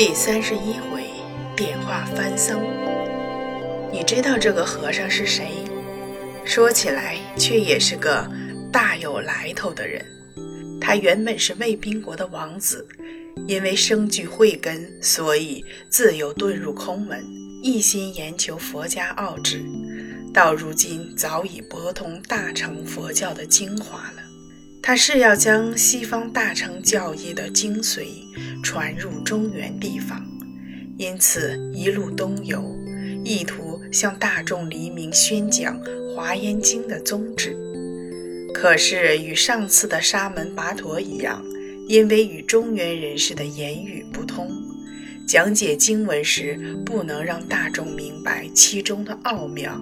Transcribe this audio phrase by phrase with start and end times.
[0.00, 1.04] 第三十一回，
[1.54, 2.58] 点化番僧。
[3.92, 5.48] 你知道这个和尚是谁？
[6.42, 8.26] 说起来，却也是个
[8.72, 10.02] 大有来头的人。
[10.80, 12.88] 他原本是魏宾国的王子，
[13.46, 17.22] 因为生具慧根，所以自幼遁入空门，
[17.62, 19.62] 一心研求佛家奥旨。
[20.32, 24.22] 到如今，早已博通大乘佛教的精华了。
[24.82, 28.06] 他是要将西方大乘教义的精髓
[28.62, 30.24] 传入中原地方，
[30.96, 32.62] 因此一路东游，
[33.24, 35.78] 意图向大众黎明宣讲
[36.14, 37.56] 《华严经》的宗旨。
[38.52, 41.42] 可是与上次的沙门拔陀一样，
[41.88, 44.50] 因为与中原人士的言语不通，
[45.26, 49.80] 讲解经文时不能让大众明白其中的奥妙。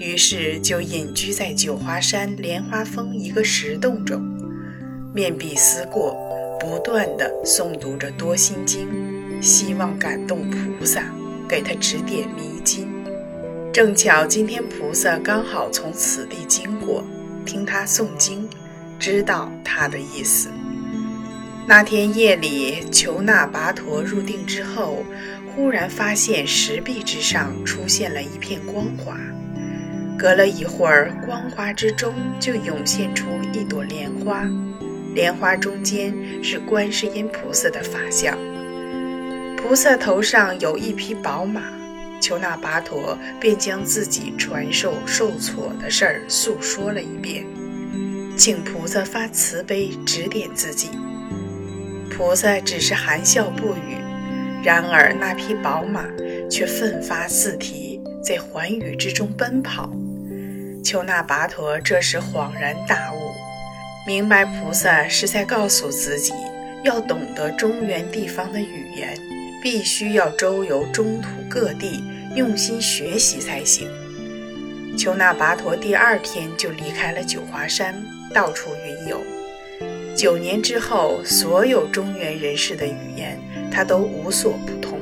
[0.00, 4.20] 于是就隐居在九华山莲花峰一个石洞中，
[5.14, 6.16] 面壁思过，
[6.64, 8.88] 不断地诵读着多心经，
[9.42, 11.04] 希望感动菩萨，
[11.46, 12.88] 给他指点迷津。
[13.70, 17.04] 正巧今天菩萨刚好从此地经过，
[17.44, 18.48] 听他诵经，
[18.98, 20.48] 知道他的意思。
[21.66, 25.04] 那天夜里，求那跋陀入定之后，
[25.54, 29.18] 忽然发现石壁之上出现了一片光华。
[30.16, 34.48] 隔了一会儿，光华之中就涌现出一朵莲花，
[35.14, 36.12] 莲花中间
[36.42, 38.36] 是观世音菩萨的法相。
[39.56, 41.62] 菩萨头上有一匹宝马，
[42.20, 47.46] 求那跋陀便将自己传授受挫的事儿诉说了一遍，
[48.36, 50.90] 请菩萨发慈悲指点自己。
[52.10, 53.96] 菩萨只是含笑不语，
[54.62, 56.04] 然而那匹宝马
[56.50, 59.90] 却奋发四蹄，在寰宇之中奔跑。
[60.84, 63.23] 丘那跋陀这时恍然大悟，
[64.06, 66.34] 明白菩萨是在告诉自己，
[66.82, 69.18] 要懂得中原地方的语言，
[69.62, 72.04] 必须要周游中土各地，
[72.36, 73.88] 用心学习才行。
[74.94, 77.94] 求那跋陀第二天就离开了九华山，
[78.34, 79.22] 到处云游。
[80.14, 83.40] 九年之后，所有中原人士的语言，
[83.72, 85.00] 他都无所不通。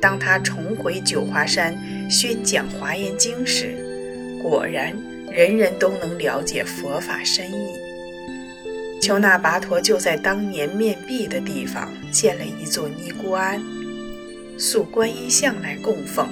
[0.00, 1.78] 当他重回九华山
[2.10, 3.76] 宣讲《华严经》时，
[4.42, 4.92] 果然，
[5.30, 7.85] 人人都能了解佛法深意。
[9.06, 13.62] 丘那跋陀就在当年面壁的地方建了一座尼姑庵，
[14.58, 16.26] 塑观音像来供奉。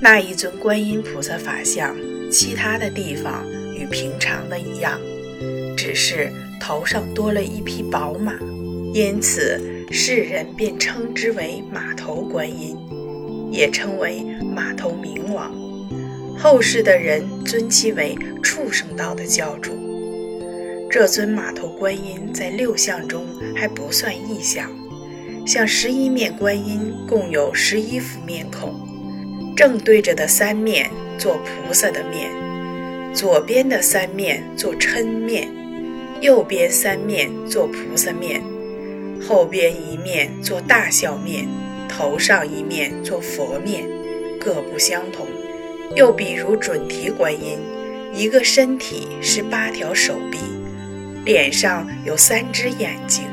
[0.00, 1.94] 那一尊观音菩萨法像，
[2.32, 3.46] 其他的地方
[3.78, 4.98] 与平常的一样，
[5.76, 8.34] 只是头上多了一匹宝马，
[8.92, 9.62] 因此
[9.92, 12.76] 世人便称之为马头观音，
[13.52, 15.54] 也称为马头明王。
[16.36, 19.83] 后世的人尊其为畜生道的教主。
[20.94, 24.70] 这尊马头观音在六相中还不算异相，
[25.44, 28.72] 像十一面观音共有十一副面孔，
[29.56, 30.88] 正对着的三面
[31.18, 32.30] 做菩萨的面，
[33.12, 35.48] 左边的三面做嗔面，
[36.20, 38.40] 右边三面做菩萨面，
[39.20, 41.48] 后边一面做大笑面，
[41.88, 43.84] 头上一面做佛面，
[44.38, 45.26] 各不相同。
[45.96, 47.58] 又比如准提观音，
[48.14, 50.38] 一个身体是八条手臂，
[51.24, 53.24] 脸上有三只眼睛，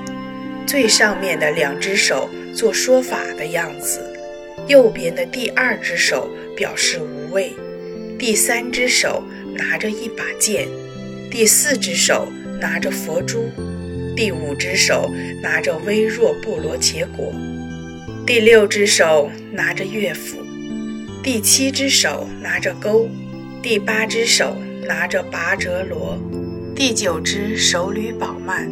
[0.66, 4.02] 最上面的两只手做说法的样子，
[4.68, 7.52] 右边的第二只手表示无畏，
[8.18, 9.22] 第三只手
[9.56, 10.68] 拿着一把剑，
[11.30, 12.32] 第四只手
[12.62, 13.50] 拿着佛珠，
[14.16, 17.34] 第五只手拿着微弱布罗切果，
[18.26, 20.38] 第六只手拿着乐府。
[21.22, 23.10] 第七只手拿着钩，
[23.62, 26.18] 第八只手拿着拔折罗，
[26.82, 28.68] 第九只手捋宝曼，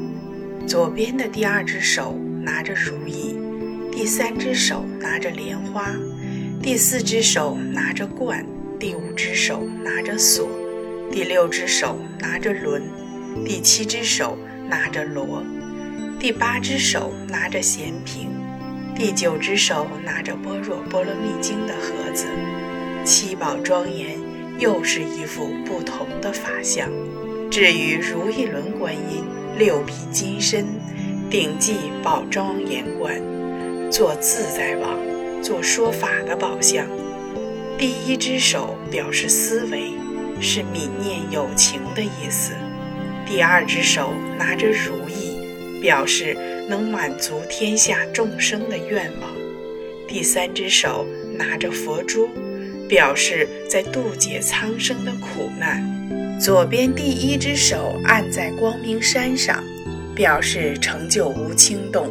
[0.68, 3.36] 左边的第二只手拿着如意，
[3.92, 5.94] 第三只手拿着莲花，
[6.60, 8.44] 第四只手拿着冠，
[8.80, 10.50] 第五只手拿着锁，
[11.12, 12.82] 第六只手拿着轮，
[13.46, 14.36] 第七只手
[14.68, 15.44] 拿着螺，
[16.20, 18.32] 第八只手拿着弦瓶。
[18.96, 22.26] 第九只手拿着《般若波罗蜜经》的盒子，
[23.06, 24.20] 七宝庄严，
[24.58, 26.90] 又是一副不同的法相。
[27.50, 29.24] 至于如意轮观音，
[29.58, 30.66] 六臂金身，
[31.30, 31.74] 顶髻
[32.04, 33.20] 宝庄严观，
[33.92, 34.98] 做自在王，
[35.42, 36.86] 做说法的宝相。
[37.78, 39.94] 第一只手表示思维，
[40.40, 42.54] 是泯念有情的意思；
[43.26, 46.38] 第二只手拿着如意，表示。
[46.70, 49.32] 能满足天下众生的愿望。
[50.08, 51.04] 第三只手
[51.36, 52.30] 拿着佛珠，
[52.88, 55.99] 表示在渡解苍生的苦难。
[56.40, 59.62] 左边第一只手按在光明山上，
[60.16, 62.08] 表示成就无轻动。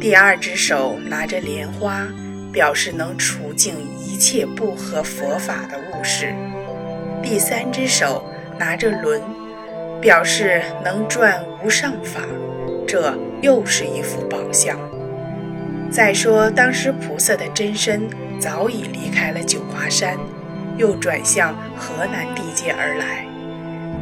[0.00, 2.08] 第二只手拿着莲花，
[2.52, 6.34] 表示能除净一切不合佛法的物事；
[7.22, 8.28] 第三只手
[8.58, 9.22] 拿着轮，
[10.00, 12.22] 表示能转无上法，
[12.84, 14.76] 这又是一副宝相。
[15.88, 18.08] 再说，当时菩萨的真身
[18.40, 20.18] 早已离开了九华山，
[20.76, 23.24] 又转向河南地界而来。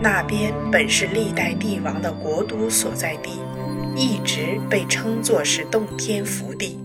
[0.04, 3.40] 那边本是历代帝王的国都所在地，
[3.96, 6.78] 一直被称作是洞天福地。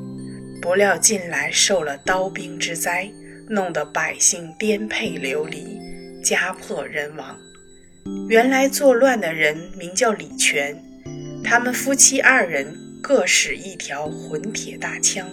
[0.62, 3.12] 不料近来受了刀兵之灾，
[3.50, 5.78] 弄得百姓颠沛流离，
[6.24, 7.38] 家破人亡。
[8.30, 10.82] 原来作乱的人名叫李全，
[11.44, 12.74] 他们夫妻二人
[13.04, 15.28] 各使一条混铁大枪，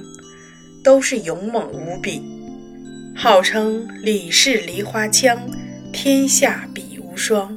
[0.82, 2.20] 都是勇猛无比，
[3.14, 5.38] 号称李氏梨花枪，
[5.92, 7.56] 天下比无双。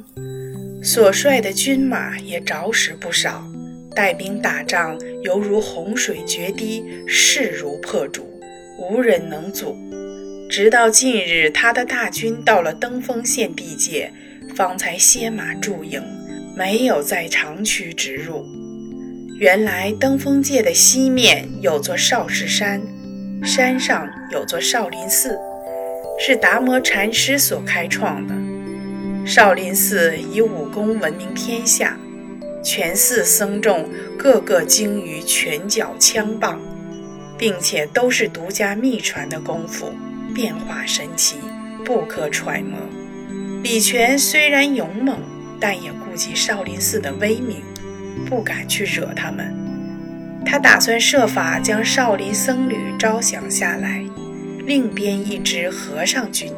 [0.82, 3.44] 所率的军马也着实不少，
[3.94, 8.26] 带兵打仗犹如洪水决堤，势如破竹，
[8.78, 9.76] 无人能阻。
[10.48, 14.10] 直到近日，他的大军到了登封县地界，
[14.54, 16.02] 方才歇马驻营，
[16.56, 18.46] 没有再长驱直入。
[19.38, 22.80] 原来登封界的西面有座少室山，
[23.44, 25.38] 山上有座少林寺，
[26.18, 28.34] 是达摩禅师所开创的。
[29.30, 31.96] 少林寺以武功闻名天下，
[32.64, 33.88] 全寺僧众
[34.18, 36.60] 个个精于拳脚枪棒，
[37.38, 39.92] 并且都是独家秘传的功夫，
[40.34, 41.36] 变化神奇，
[41.84, 42.76] 不可揣摩。
[43.62, 45.20] 李全虽然勇猛，
[45.60, 47.62] 但也顾及少林寺的威名，
[48.28, 49.54] 不敢去惹他们。
[50.44, 54.04] 他打算设法将少林僧侣招降下来，
[54.66, 56.52] 另编一支和尚军。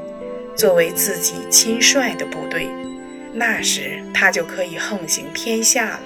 [0.56, 2.69] 作为自己亲率的部队，
[3.32, 6.02] 那时他就可以横行天下了。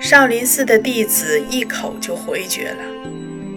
[0.00, 2.84] 少林寺的弟子一口就回绝了。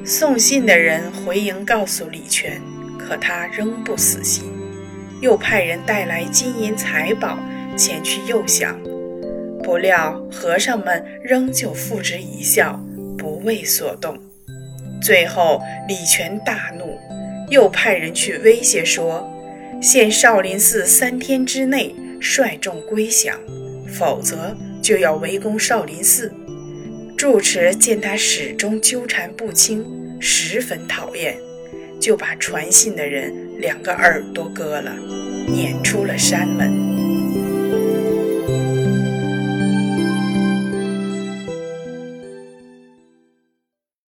[0.03, 2.59] 送信的人回营告诉李全，
[2.97, 4.43] 可他仍不死心，
[5.21, 7.37] 又派人带来金银财宝
[7.77, 8.75] 前去诱降。
[9.63, 12.83] 不料和尚们仍旧付之一笑，
[13.15, 14.17] 不为所动。
[14.99, 16.97] 最后李全大怒，
[17.51, 19.27] 又派人去威胁说。
[19.81, 23.35] 限少林寺三天之内率众归降，
[23.87, 26.31] 否则就要围攻少林寺。
[27.17, 29.83] 住持见他始终纠缠不清，
[30.19, 31.35] 十分讨厌，
[31.99, 34.95] 就把传信的人两个耳朵割了，
[35.47, 37.10] 撵出了山门。